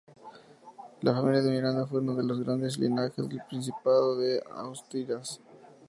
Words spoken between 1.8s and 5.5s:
fue uno de los grandes linajes del Principado de Asturias.